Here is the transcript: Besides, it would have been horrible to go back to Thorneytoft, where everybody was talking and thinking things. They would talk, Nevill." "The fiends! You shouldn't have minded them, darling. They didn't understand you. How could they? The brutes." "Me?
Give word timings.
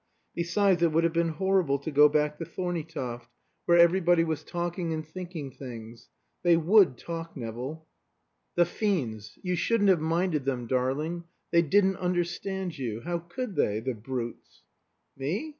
Besides, 0.33 0.81
it 0.81 0.91
would 0.91 1.03
have 1.03 1.13
been 1.13 1.29
horrible 1.29 1.77
to 1.77 1.91
go 1.91 2.09
back 2.09 2.39
to 2.39 2.43
Thorneytoft, 2.45 3.29
where 3.67 3.77
everybody 3.77 4.23
was 4.23 4.43
talking 4.43 4.91
and 4.95 5.07
thinking 5.07 5.51
things. 5.51 6.09
They 6.41 6.57
would 6.57 6.97
talk, 6.97 7.37
Nevill." 7.37 7.85
"The 8.55 8.65
fiends! 8.65 9.37
You 9.43 9.55
shouldn't 9.55 9.91
have 9.91 10.01
minded 10.01 10.43
them, 10.45 10.65
darling. 10.65 11.25
They 11.51 11.61
didn't 11.61 11.97
understand 11.97 12.79
you. 12.79 13.01
How 13.01 13.19
could 13.19 13.53
they? 13.55 13.79
The 13.79 13.93
brutes." 13.93 14.63
"Me? 15.15 15.49